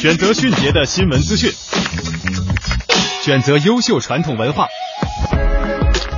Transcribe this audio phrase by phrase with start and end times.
[0.00, 1.50] 选择迅捷的新闻资讯，
[3.20, 4.68] 选择优秀传统文化，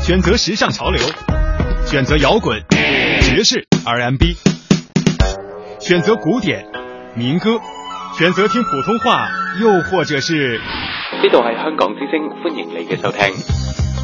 [0.03, 1.03] 选择时尚潮流，
[1.87, 2.62] 选择摇滚、
[3.22, 4.37] 爵士、R&B，
[5.81, 6.67] 选择古典、
[7.14, 7.59] 民歌，
[8.19, 13.34] 选择听普通话，又或者是呢度系香港之声，欢迎你嘅收听。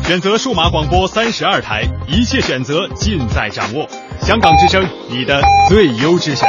[0.04, 3.86] 选择数码广播三十二台，一切选择尽在掌握。
[4.22, 6.48] 香港之声，你的最优之选。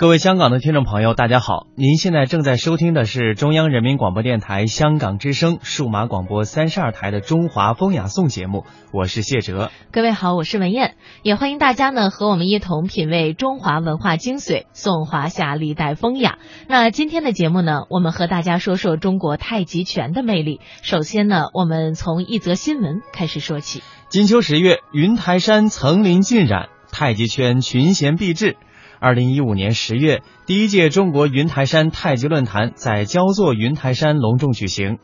[0.00, 1.66] 各位香港的听众朋友，大家好！
[1.76, 9.70] 您现在正在收听的是中央人民广播电台香港之声数码广播三十二台的《中华风雅颂》节目，我是谢哲。
[9.92, 16.38] 各位好，我是文燕，也欢迎大家呢和我们一同品味中华文化精髓，颂华夏历代风雅。
[16.66, 20.60] 那今天的节目呢，我们和大家说说中国太极拳的魅力。
[20.80, 23.82] 首先呢，我们从一则新闻开始说起。
[24.08, 28.56] 金秋十月，云台山层林尽染，太极圈群贤毕至。
[29.00, 34.98] 二零一五年十月，第一届中国云台山太极论坛在焦作云台山隆重举行，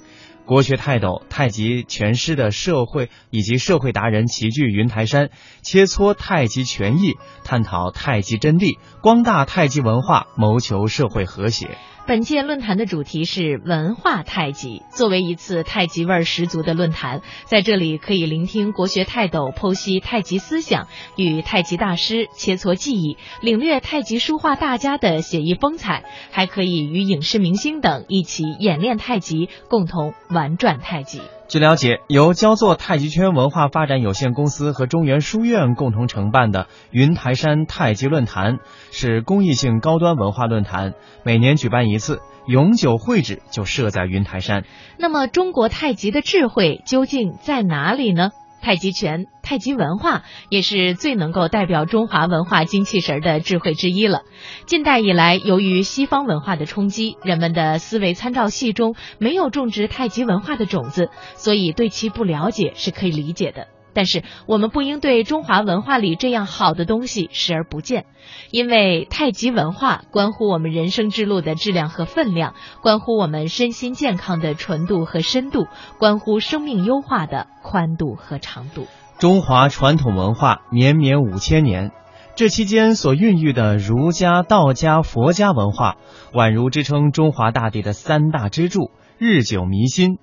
[0.44, 5.30] 国学泰斗、太极拳师的社会以及社会达人齐聚云台山，
[5.62, 11.78] 切磋太极拳艺，探讨太极真谛，光大太极文化，谋求社会和谐。
[12.06, 14.82] 本届论坛的主题是文化太极。
[14.90, 20.86] 作为一次太极味儿十足的论坛，在这里可以聆听国学泰斗剖析太极思想，
[21.16, 31.20] 与太极大师切磋技艺，领略太极书画大家的写意风采，还可以与影视明星等一起演练太极，共同玩转太极。
[31.48, 38.58] 据了解，由焦作太极圈文化发展有限公司和中原书院共同承办的云台山太极论坛
[38.90, 44.64] 是公益性高端文化论坛，每年举办一次，永久会址就设在云台山。
[44.98, 48.30] 那么，中国太极的智慧究竟在哪里呢？
[48.60, 54.22] 太极拳、太极文化也是最能够代表中华文化精气神的智慧之一了。
[54.66, 63.68] 近代以来，由于西方文化的冲击，人们的思维参照系中没有种植太极文化的种子，所以对其不了解是可以理解的。
[63.96, 68.04] 但是我们不应对中华文化里这样好的东西视而不见，
[68.50, 75.66] 因为太极文化关乎我们人生之路的质量和分量，关乎我们身心健康的纯度和深度，
[75.98, 78.86] 关乎生命优化的宽度和长度。
[79.18, 81.90] 中华传统文化绵绵五千年，
[82.34, 85.96] 这期间所孕育的儒家、道家、佛家文化，
[86.34, 90.18] 宛如支撑中华大地的三大支柱，日久弥新。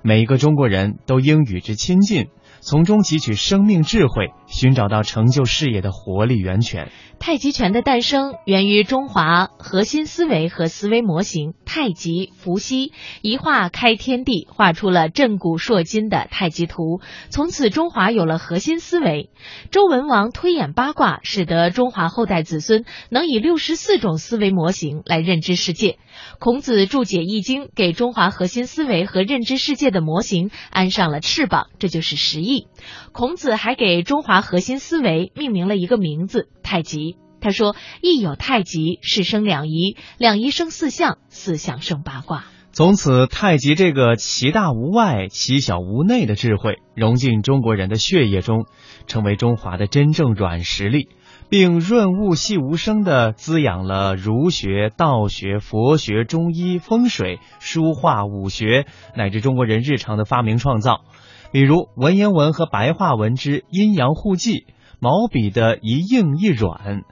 [0.00, 2.28] 每一个中国人都应与之亲近。
[2.60, 6.90] 从中汲取生命智慧，寻找到成就事业的活力源泉。
[7.20, 17.00] 太极拳的诞生源于中华核心思维和思维模型——太极伏羲一画开天地，画出了震古烁今的太极图。
[17.28, 19.30] 从此，中华有了核心思维。
[19.72, 25.98] 周文王推演八卦，使得中华后代子孙能以六十四种思维模型来认知世界。
[26.38, 32.66] 孔子注解《易经》，给中华核心思维和认知世界的模型安上了翅膀，这就是十翼。
[33.12, 37.16] 孔子还给中华核心思维命名了一个名字——太极。
[37.40, 48.66] 他说：“一有太极，是生两仪，两仪生四象，四象生八卦。”从此，太极这个其大无外、其小无内的智慧融进中国人的血液中，
[49.06, 51.08] 成为中华的真正软实力，
[51.48, 58.86] 并润物细无声地滋养了儒学、道学、佛学、中医、风水、书画、武学，
[59.16, 61.00] 乃至中国人日常的发明创造。
[61.50, 64.66] 比如文言文和白话文之阴阳互济，
[65.00, 67.04] 毛笔的一硬一软，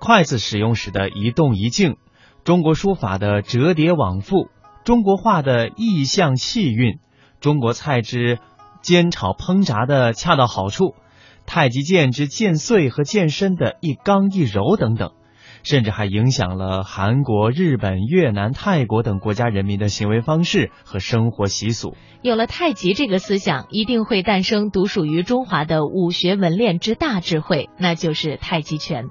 [0.00, 1.96] 筷子使用时的一动一静，
[2.42, 4.48] 中国书法的折叠往复。
[4.84, 6.98] 中国画的意象气韵，
[7.40, 8.38] 中国菜之
[8.82, 10.94] 煎炒烹炸的恰到好处，
[11.46, 15.12] 太极剑之剑穗和剑身的一刚一柔等等。
[15.64, 21.96] 甚至还影响了韩国、日本、越南、泰国等国家人民的行为方式和生活习俗。
[22.22, 29.06] 有了太极这个思想，一定会诞生独属于中华的武学文练之大智慧，那就是太极拳。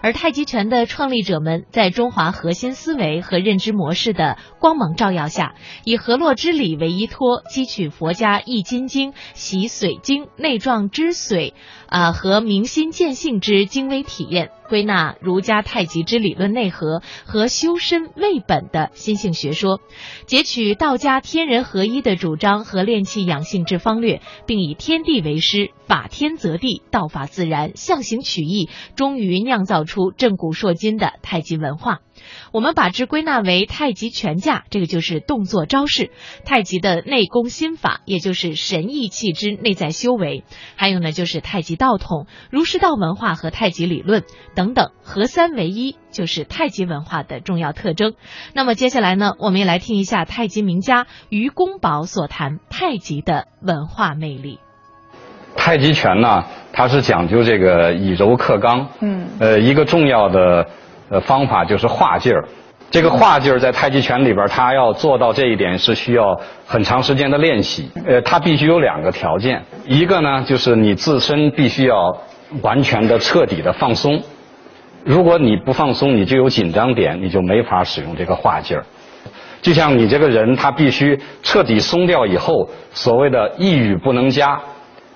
[0.00, 11.54] 而太极拳的创立者们，在中华核心思维和认知模式的光芒照耀下，以河洛之理为依托，汲取佛家易筋经、习髓经、内壮之髓，
[11.86, 14.50] 啊和明心见性之精微体验。
[14.72, 19.82] 归纳儒家太极之理论内核和修身为本的心性学说，
[20.24, 31.98] 截取道家天人合一的主张和练气养性之方略，并以天地为师，法天则地，道法自然，象形取义，终于酿造出震古烁今的太极文化。
[32.52, 36.06] 我们把之归纳为太极拳架，这个就是动作招式；
[36.44, 40.44] 太极的内功心法，也就是神意气之内在修为；
[40.76, 44.22] 还有呢，就是太极道统、儒释道文化和太极理论
[44.54, 48.14] 等等等，合三为一，就是太极文化的重要特征。
[48.54, 54.60] 那么接下来呢，我们也来听一下太极名家于公宝所谈太极的文化魅力。
[55.56, 60.66] 太极拳呢，它是讲究这个以柔克刚，嗯，呃，一个重要的。
[61.10, 62.48] 呃，方法就是化劲儿。
[62.90, 67.90] 这个化劲儿在太极拳里边，它要做到这一点是需要很长时间的练习。
[68.06, 72.16] 呃，它必须有两个条件，一个呢就是你自身必须要
[72.62, 74.22] 完全的、彻底的放松。
[75.04, 78.84] 如果你不放松，你就有紧张点，你就没法使用这个化劲儿。
[79.60, 84.60] 就像你这个人，他必须彻底松掉以后，所谓的一语不能加，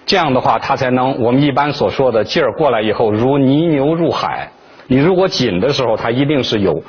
[0.04, 4.50] 这样的话，他才能我们一般所说的劲儿过来以后，如泥牛入海。
[4.88, 6.82] 你如果紧的时候，它一定是有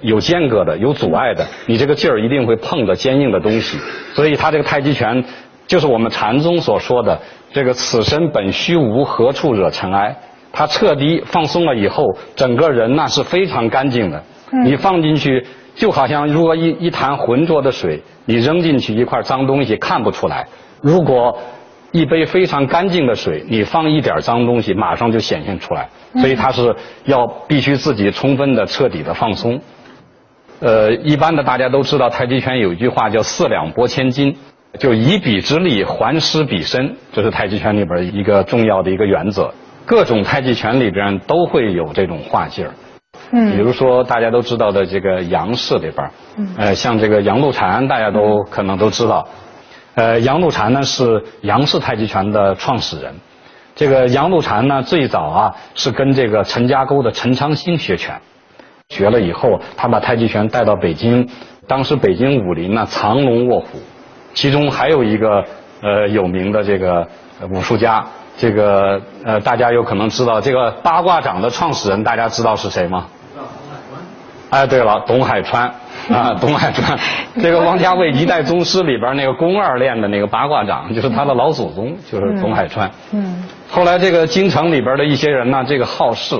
[0.00, 3.78] 有间隔的、有阻碍的，你这个劲儿一定会碰到坚硬的东西。
[4.14, 5.22] 所以，他这个太极拳
[5.66, 7.20] 就是我们禅宗所说的
[7.52, 10.16] 这个“此身本虚无，何处惹尘埃”。
[10.52, 14.22] 它彻底放松了以后，整个人那是非常干净的。
[14.64, 20.46] 你放进去，就好像如果一一潭浑浊的水，你扔进去一块脏东西看不出来。
[20.82, 21.38] 如果
[21.90, 25.88] 一杯非常干净的水，你放一点脏东西，马上就显现出来。
[26.20, 29.60] 所以它是要必须自己充分的、彻底的放松。
[30.60, 34.36] 呃，一般的大家都知道，太极拳有一句话叫“四两拨千斤”，
[34.78, 39.52] 就以彼之力还施彼身，这是太极拳里边一个重要的一个原则。
[39.84, 42.72] 各种太极拳里边都会有这种化劲儿。
[43.30, 43.52] 嗯。
[43.52, 46.10] 比如说大家都知道的这个杨氏里边，
[46.56, 49.26] 呃，像这个杨露禅，大家都可能都知道。
[49.94, 53.14] 呃，杨露禅呢是杨氏太极拳的创始人。
[53.74, 58.20] 这个杨露禅呢，最早啊是跟这个陈家沟的陈长兴学拳，
[58.88, 61.28] 学了以后，他把太极拳带到北京。
[61.68, 63.78] 当时北京武林呢藏龙卧虎，
[64.34, 65.44] 其中还有一个
[65.80, 67.06] 呃有名的这个
[67.50, 68.04] 武术家，
[68.36, 73.06] 这个呃大家有可能知道，这个八卦掌的创始人，大家知道是谁吗？
[74.50, 75.64] 哎，对了，董海川
[76.10, 76.98] 啊， 董海川，
[77.40, 82.90] 这个王家卫一代宗师里边那个宫二练的那个八卦掌，就是他的老祖宗，就是董海川。
[83.12, 83.42] 嗯。
[83.70, 86.38] 后来这个京城里边的一些人呢，这个好事，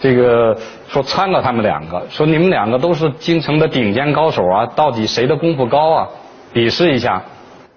[0.00, 0.56] 这个
[0.88, 6.08] 说参了他们两个，说你们两个都是京城的顶尖高手啊，到底谁的功夫高啊？
[6.54, 7.22] 比试一下，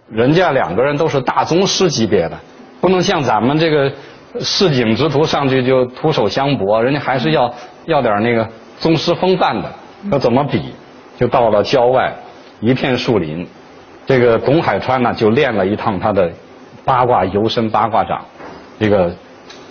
[0.10, 2.38] 人家两个人都是大宗师级别的，
[2.86, 3.92] 不能像咱们这个
[4.42, 7.52] 市井之徒上去就徒手相搏，人家还是要
[7.86, 8.48] 要点那个。
[8.78, 9.74] 宗师风范的，
[10.12, 10.62] 要怎么比？
[11.18, 12.14] 就到了郊外，
[12.60, 13.48] 一片树林，
[14.06, 16.30] 这个董海川呢就练了一趟他的
[16.84, 18.24] 八卦游身八卦掌，
[18.80, 19.12] 这个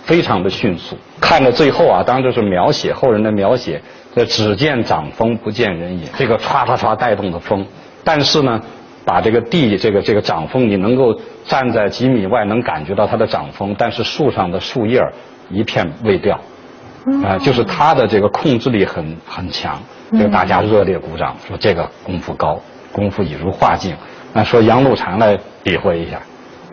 [0.03, 0.97] 非常的迅速。
[1.21, 3.81] 看到最后啊，当然这是描写后人的描写，
[4.13, 7.65] 这只见掌风不见人影，这个唰唰唰带动的风，
[8.03, 8.59] 但是呢，
[9.05, 14.99] 把这个地这个这个掌风，你能够站在几米外能感觉到它的掌风，但是树上的树叶
[15.49, 16.39] 一片未掉。
[17.23, 19.79] 啊，就是他的这个控制力很很强，
[20.13, 22.59] 这个大家热烈鼓掌，说这个功夫高，
[22.91, 23.95] 功夫已如画境。
[24.33, 26.19] 那说杨露禅来比划一下，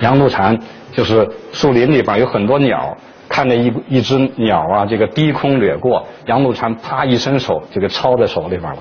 [0.01, 0.59] 杨露禅
[0.91, 2.97] 就是树林里边有很多鸟，
[3.29, 8.79] 看着一一只鸟啊，这个低空掠过，杨露禅啪一伸手就给抄在手里边了。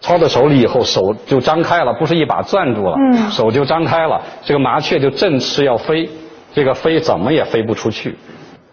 [0.00, 2.96] 抄到手里以后，手就张开了，不是一把攥住了，
[3.30, 4.20] 手就张开了。
[4.42, 6.08] 这个麻雀就振翅要飞，
[6.52, 8.16] 这个飞怎么也飞不出去。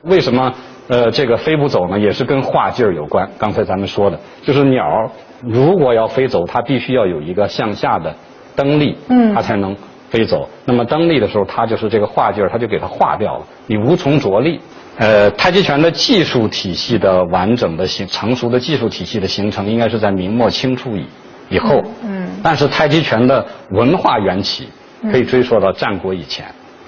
[0.04, 0.54] 为什么
[0.90, 1.98] 呃这个飞不走呢？
[1.98, 3.30] 也是跟画劲儿有关。
[3.40, 5.10] 刚才咱们说的，就是鸟
[5.42, 8.14] 如果要飞走，它必须要有一个向下的
[8.56, 8.98] 蹬力，
[9.34, 9.76] 它才能
[10.10, 10.48] 飞走。
[10.66, 14.60] 那么蹬力的时候，它就是这个画劲儿，它就给它化掉了，你无从着力。
[14.98, 21.06] 呃，太极拳的技术体系的完整的形成熟的技术体系的形成，应该是在明末清初以
[21.50, 21.82] 以后。
[22.04, 22.28] 嗯。
[22.44, 24.68] 但是太极拳的文化缘起
[25.12, 26.46] 可以追溯到战国以前，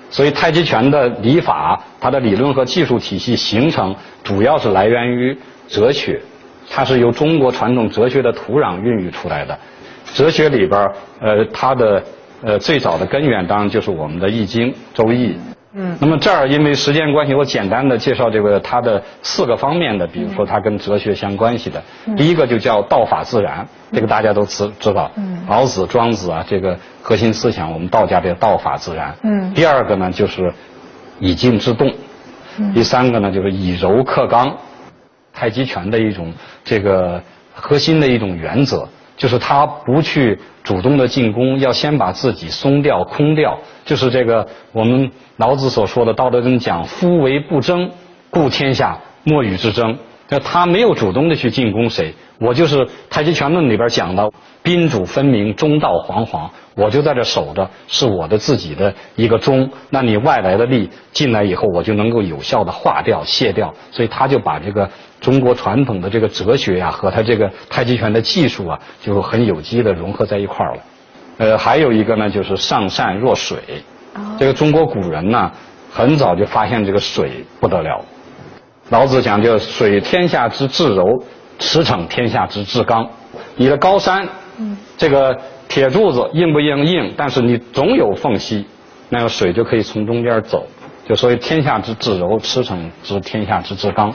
[0.09, 5.35] 所以太极拳的理法，它的理论和技术体系形成，主要是来源于
[5.67, 6.21] 哲学，
[6.69, 9.57] 它是由中国传统哲学的土壤孕育出来的。
[10.13, 12.03] 哲学里边，呃，它的
[12.43, 15.29] 呃最早的根源当然就是我们的《易经》《周易》。
[15.77, 21.83] 嗯，那么这儿因为时间关系，我简单的介绍这个它的四个方面的，比如说它跟哲学相关系的。
[22.15, 25.11] 第一个就叫道法自然，这个大家都知知道。
[25.17, 25.37] 嗯。
[25.49, 29.13] 老子、庄子啊，这个核心思想，我们道家这个道法自然。
[29.23, 29.53] 嗯。
[29.53, 30.53] 第二个呢，就是
[31.19, 31.93] 以静制动。
[32.57, 32.73] 嗯。
[32.73, 34.55] 第三个呢，就是以柔克刚，
[35.33, 37.21] 太极拳的一种这个
[37.53, 38.87] 核心的一种原则。
[39.17, 43.57] 就是他不去主动的进攻，要先把自己松掉、空掉。
[43.85, 47.91] 就是这个我们老子所说的《道德经》讲“夫为不争，
[48.29, 49.97] 故天下莫与之争”。
[50.27, 54.31] 那他没有主动的去进攻谁，我就是太极拳论里边讲的
[54.63, 56.49] 宾主分明，中道惶惶。
[56.75, 59.69] 我就在这守着，是我的自己的一个中。
[59.91, 63.73] 那你外来的力进来以后，我就能够有效的化掉、卸掉。
[63.91, 64.89] 所以他就把这个。
[65.21, 70.81] 中国传统的这个哲学呀，和他这个太极拳的技术啊，就很有机的融合在一块儿了。
[71.37, 73.57] 呃，还有一个呢，就是上善若水。
[74.39, 75.51] 这个中国古人呢，
[75.91, 78.05] 很早就发现这个水不得了。
[78.89, 81.23] 老子讲就水天下之至柔，
[81.57, 83.09] 驰骋天下之至刚。
[83.55, 84.29] 你的高山，
[84.95, 85.35] 这个
[85.67, 86.85] 铁柱子硬不硬？
[86.85, 88.65] 硬，但是你总有缝隙，
[89.09, 90.67] 那个水就可以从中间走。
[91.07, 94.13] 就所以天下之至柔，驰骋之天下之至刚。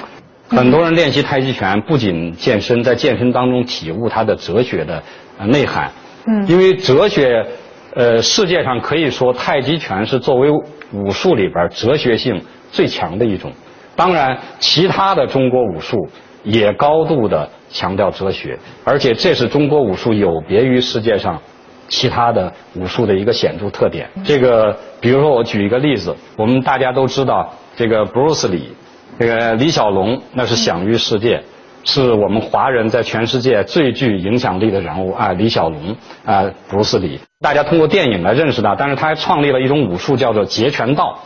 [0.51, 5.03] 很多人练习太极拳，不仅健身，在健身当中体悟它的哲学的
[5.47, 5.91] 内涵。
[6.27, 7.47] 嗯，因为哲学，
[7.95, 10.51] 呃，世界上可以说太极拳是作为
[10.93, 12.43] 武术里边哲学性
[12.73, 13.53] 最强的一种。
[13.95, 15.97] 当然，其他的中国武术
[16.43, 21.41] 也高度的强调哲学，而且这是中国武术有别于世界上
[21.87, 24.09] 其他的武术的一个显著特点。
[24.25, 28.73] 这个，比如说我举一个例子，我们大家都知道这个布鲁斯李。
[29.19, 31.43] 这个李小龙那是享誉世界，
[31.85, 35.33] 是我们华人在全世界最具影响力的人物啊！
[35.33, 41.19] 李小龙啊，不是李，大家通过电影来认识他，但是他还创立了一种武术，叫做截拳道，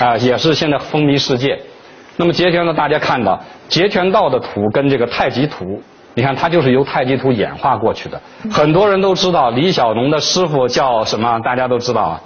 [0.00, 1.60] 啊，也是现在风靡世界。
[2.16, 5.82] 那么截拳道，大家看到截拳道的图跟这个太极图，
[6.14, 8.20] 你看它就是由太极图演化过去的。
[8.50, 11.40] 很多人都知道李小龙的师傅叫什么？
[11.40, 12.20] 大家都知道啊，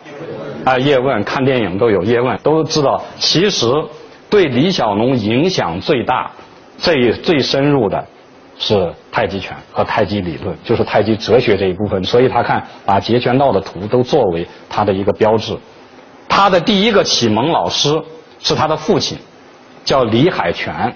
[0.64, 3.02] 啊，叶问，看电影都有叶问，都知道。
[3.18, 3.66] 其实。
[4.30, 6.30] 对李小龙影响最大、
[6.76, 8.04] 最最深入的，
[8.58, 12.02] 是太极拳和太极理论，就是太极哲学这一部分。
[12.02, 15.56] 所以他看把截拳道的图都作为他的一个标志。
[16.28, 18.02] 他的第一个启蒙老师
[18.40, 19.16] 是他的父亲，
[19.84, 20.92] 叫李海泉。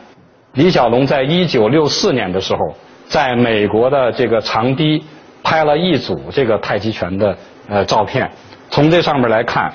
[0.55, 2.75] 李小龙在一九六四年的时候，
[3.07, 5.05] 在美国的这个长堤
[5.45, 7.37] 拍了一组这个太极拳的
[7.69, 8.29] 呃照片。
[8.69, 9.73] 从这上面来看，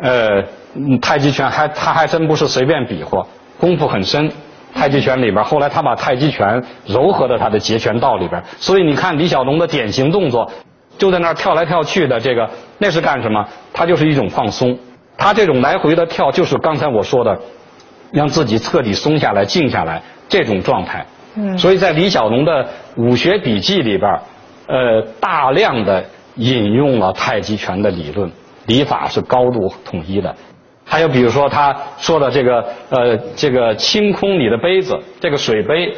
[0.00, 0.42] 呃。
[0.76, 3.26] 嗯，太极拳还他还真不是随便比划，
[3.58, 4.30] 功夫很深。
[4.74, 10.52] 太极拳里边，后来他把太极拳糅合到他的截拳道里边，所以你看李小龙的典型动作，
[10.98, 13.42] 就在那儿跳来跳去的，这个那是干什么？
[13.72, 14.78] 他就是一种放松。
[15.16, 17.38] 他这种来回的跳，就是刚才我说的，
[18.12, 21.06] 让自己彻底松下来、静下来这种状态。
[21.36, 21.56] 嗯。
[21.56, 22.68] 所以在李小龙的
[22.98, 24.20] 武学笔记里边，
[24.66, 26.04] 呃，大量的
[26.34, 28.30] 引用了太极拳的理论，
[28.66, 30.34] 理法是高度统一的。
[30.88, 35.92] 还有比如说他说的这个呃这个清空你的杯子，这个水杯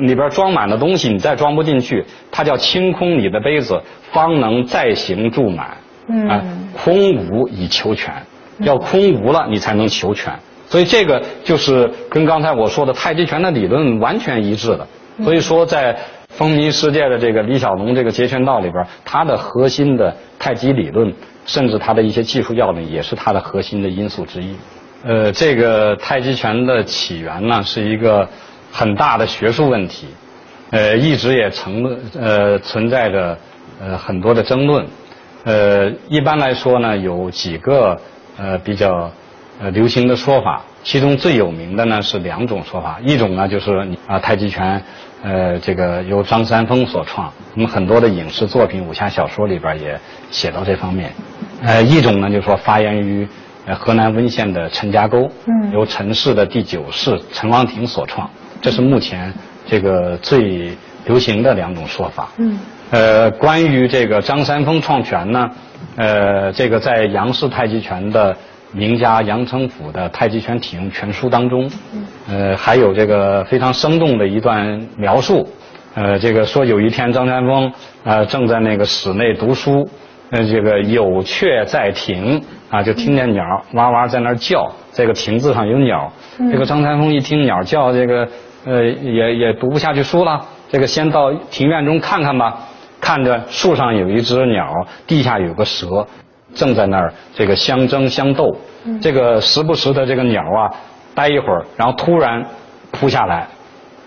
[0.00, 3.80] 里边装满了东西，你再装不进去，它叫清空你的杯子，
[4.12, 5.78] 方能再行注满。
[6.28, 6.40] 啊，
[6.84, 8.14] 空无以求全，
[8.60, 10.32] 要空无了你才能求全。
[10.68, 14.86] 所以这个就是跟刚才我说的太极拳的理论完全一致的。
[15.24, 15.96] 所以说在
[16.28, 21.12] 风靡世界的这个李小龙这个截拳道里边，它的核心的太极理论。
[21.46, 24.56] 甚至它的一些技术要领也是它的核心的因素之一。
[25.04, 28.28] 呃，这个太极拳的起源呢，是一个
[28.72, 30.08] 很大的学术问题，
[30.72, 33.38] 呃，一直也成呃存在着
[33.80, 34.84] 呃很多的争论。
[35.44, 37.96] 呃，一般来说呢，有几个
[38.36, 39.08] 呃比较
[39.60, 44.82] 呃流行的说法，其中最有名的呢是两种说法，一种呢就是啊太极拳，
[45.22, 49.98] 呃这个由张三丰所创，我们很多的影视作品、武侠小说里边也
[50.30, 51.12] 写到这方面。
[51.62, 53.26] 呃一种呢就是说发源于
[53.66, 58.28] 呃河南温县的陈家沟，嗯，由陈氏的第九世陈王庭所创，
[58.60, 59.32] 这是目前
[59.66, 62.28] 这个最流行的两种说法。
[62.38, 62.58] 嗯，
[62.90, 65.50] 呃关于这个张三丰创拳呢，
[65.96, 68.36] 呃这个在杨氏太极拳的。
[68.72, 71.70] 名家杨成甫的《太极拳体用全书》当中，
[72.28, 75.48] 呃，还有这个非常生动的一段描述，
[75.94, 77.72] 呃，这个说有一天张三丰
[78.04, 79.88] 呃正在那个室内读书，
[80.30, 86.12] 呃，这个有雀在庭啊，就听见鸟哇哇在那儿叫，这个亭子上有鸟，
[86.50, 88.28] 这个张三丰一听鸟叫，这个
[88.64, 92.58] 呃也也读不下去书了，这个先到庭院中看看吧，
[93.00, 96.06] 看着树上有一只鸟，地下有个蛇。
[96.56, 98.56] 正在那儿这个相争相斗，
[99.00, 100.72] 这个时不时的这个鸟啊，
[101.14, 102.44] 待一会儿，然后突然
[102.90, 103.46] 扑下来，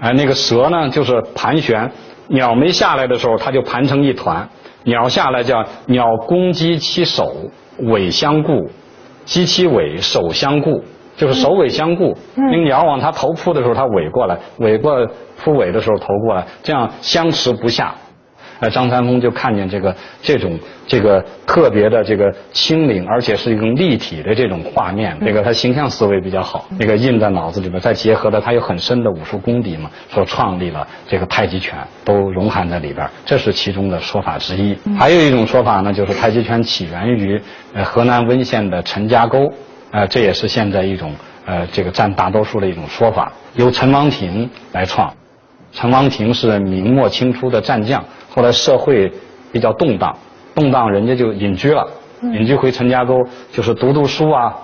[0.01, 1.89] 哎，那个蛇呢就是盘旋，
[2.27, 4.49] 鸟没下来的时候，它就盘成一团，
[4.83, 7.31] 鸟下来叫鸟攻击其首，
[7.83, 8.67] 尾相顾，
[9.25, 10.83] 击其尾，首相顾，
[11.15, 12.17] 就是首尾相顾。
[12.35, 15.07] 那个鸟往它头扑的时候，它尾过来，尾过
[15.37, 17.93] 扑尾的时候头过来，这样相持不下。
[18.59, 34.77] 呃，张三丰就看见这个这种这个特别的这个轻灵，而且是一种立体的这种画面，这个他形象思维比较好，那个印在脑子里边，再结合了他有很深的武术功底嘛，所创立了这个太极拳，都融含在里边，这是其中的说法之一。
[34.97, 37.41] 还有一种说法呢，就是太极拳起源于
[37.73, 39.53] 呃河南温县的陈家沟，
[39.91, 41.13] 呃，这也是现在一种
[41.45, 45.13] 呃这个占大多数的一种说法，由陈王庭来创。
[45.71, 48.03] 陈王庭是明末清初的战将。
[48.29, 49.11] 后来社会
[49.51, 50.15] 比较动荡，
[50.53, 51.85] 动荡人家就隐居了，
[52.21, 53.15] 隐居回陈家沟，
[53.51, 54.55] 就是读读书啊，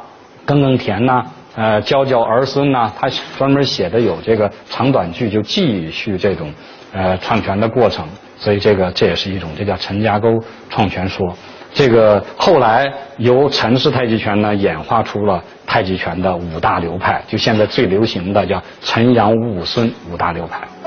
[0.45, 1.23] 耕耕田呐，
[1.55, 2.91] 呃，教教儿孙呐。
[2.99, 6.51] 他专门写的有这个长短句，就继续这种
[6.93, 8.05] 呃创拳的过程。
[8.37, 10.29] 所以这个这也是一种，这叫陈家沟
[10.69, 11.33] 创拳说。
[11.73, 20.84] 这个后来由陈氏太极拳呢演化出了太极拳的五大流派，就现在最流行的叫陈杨吴武孙五大流派。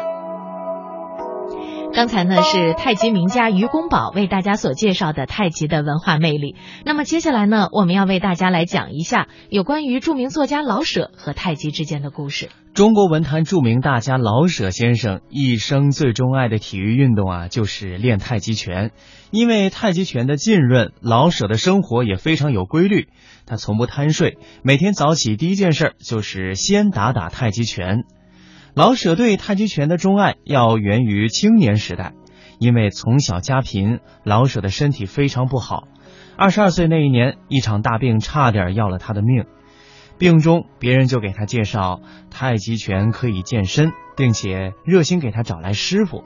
[1.99, 6.55] 刚才呢是太极名家于公宝为大家所介绍的太极的文化魅力。
[6.85, 12.51] 那么接下来呢，我们要为大家来讲一下有关于著名作家老舍和太极之间的故事。
[12.73, 18.93] 中国文坛著名大家老舍先生一生最钟爱的体育运动啊，就是练太极拳。
[19.33, 23.09] 因为太极拳的浸润，老舍的生活也非常有规律。
[23.45, 28.05] 他从不贪睡，每天早起第一件事就是先打打太极拳。
[28.79, 32.13] 老舍对太极拳的钟爱要源于青年时代，
[32.61, 35.89] 因为从小家贫，老舍的身体非常不好。
[36.37, 39.47] 二十二岁那一年，一场大病差点要了他的命。
[40.17, 46.23] 病中，别人就给他介绍太极拳可以健身，并且热心给他找来师傅。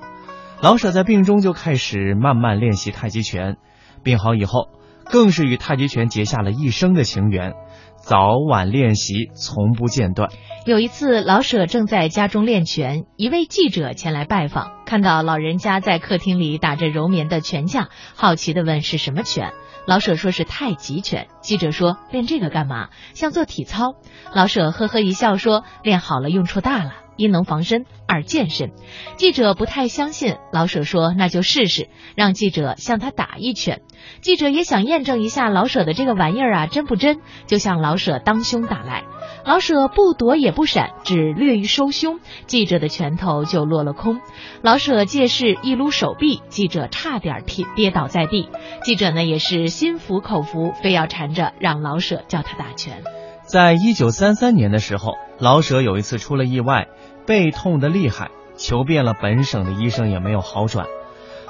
[0.61, 3.57] 老舍在病中就开始慢慢练习太极拳，
[4.03, 4.69] 病好以后，
[5.07, 7.55] 更是与太极拳结下了一生的情缘。
[8.03, 10.29] 早晚练习，从不间断。
[10.67, 19.53] 有一次，老舍正在家中练拳，一位记者前来拜访，看到老人家在客厅里打着柔绵的拳架，好奇地问是什么拳。
[19.87, 21.27] 老舍说是太极拳。
[21.41, 22.91] 记者说练这个干嘛？
[23.15, 23.95] 像做体操。
[24.33, 27.02] 老舍呵呵一笑说练好了用处大了。
[27.23, 28.73] 一能防身，二健身。
[29.17, 33.81] 记者不太相信，老舍说：“那就试试，让记者向他打一拳。”
[34.21, 39.05] 记者也想验证一下老舍的这个玩意儿啊真不真，就向老舍当胸打来。
[39.45, 44.21] 老舍不躲也不闪，只略一收胸，记者的拳头就落了空。
[44.63, 48.49] 老舍借势一撸手臂，记者差点跌跌倒在地。
[48.83, 53.05] 记者呢也是心服口服，非要缠着让老舍教他打拳。
[53.45, 56.89] 在一九三三年的时候，老舍有一次出了意外。
[57.27, 60.87] 背痛的厉害，求遍了本省的医生也没有好转。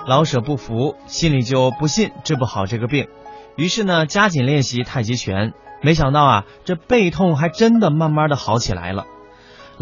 [0.06, 3.08] 老舍不服，心里就不信治不好这个病，
[3.56, 5.52] 于是呢加紧练习太极拳。
[5.80, 9.06] 没想到啊，这背痛还真的慢慢的好起来了。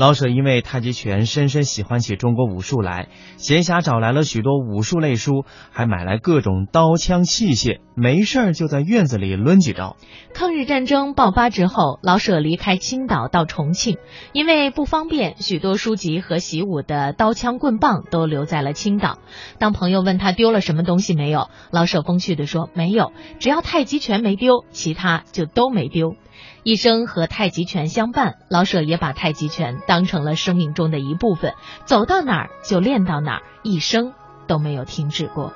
[0.01, 9.99] 老舍因为太极拳深深喜欢起中国武术来，闲暇找来了许多武术类书，还买来各种刀枪器械，没事儿就在院子里抡几招。
[10.33, 13.99] 抗日战争爆发之后，老舍离开青岛到重庆，
[14.33, 19.19] 因为不方便，许多书籍和习武的刀枪棍棒都留在了青岛。
[19.59, 26.15] 当朋友问他丢了什么东西没有，老舍风趣地说：“没有，只要太极拳没丢，其他就都没丢。”
[26.63, 34.13] 一生和太极拳相伴，老舍也把太极拳当成了生命中的一部分，走到哪儿就练到哪儿，一生
[34.47, 35.53] 都没有停止过。